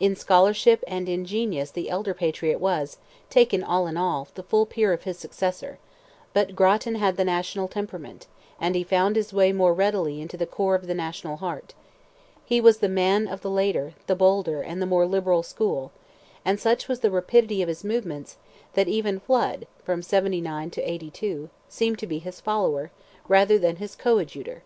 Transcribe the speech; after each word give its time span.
In 0.00 0.16
scholarship 0.16 0.82
and 0.88 1.10
in 1.10 1.26
genius 1.26 1.70
the 1.70 1.90
elder 1.90 2.14
Patriot 2.14 2.58
was, 2.58 2.96
taken 3.28 3.62
all 3.62 3.86
in 3.86 3.98
all, 3.98 4.26
the 4.34 4.42
full 4.42 4.64
peer 4.64 4.94
of 4.94 5.02
his 5.02 5.18
successor; 5.18 5.78
but 6.32 6.56
Grattan 6.56 6.94
had 6.94 7.18
the 7.18 7.22
national 7.26 7.68
temperament, 7.68 8.26
and 8.58 8.74
he 8.74 8.82
found 8.82 9.14
his 9.14 9.30
way 9.30 9.52
more 9.52 9.74
readily 9.74 10.22
into 10.22 10.38
the 10.38 10.46
core 10.46 10.74
of 10.74 10.86
the 10.86 10.94
national 10.94 11.36
heart; 11.36 11.74
he 12.46 12.62
was 12.62 12.78
the 12.78 12.88
man 12.88 13.28
of 13.28 13.42
the 13.42 13.50
later, 13.50 13.92
the 14.06 14.16
bolder, 14.16 14.62
and 14.62 14.80
the 14.80 14.86
more 14.86 15.04
liberal 15.04 15.42
school; 15.42 15.92
and 16.46 16.58
such 16.58 16.88
was 16.88 17.00
the 17.00 17.10
rapidity 17.10 17.60
of 17.60 17.68
his 17.68 17.84
movements, 17.84 18.38
that 18.72 18.88
even 18.88 19.20
Flood, 19.20 19.66
from 19.84 20.00
'79 20.00 20.70
to 20.70 20.82
'82, 20.90 21.50
seemed 21.68 21.98
to 21.98 22.06
be 22.06 22.20
his 22.20 22.40
follower, 22.40 22.90
rather 23.28 23.58
than 23.58 23.76
his 23.76 23.94
coadjutor. 23.94 24.62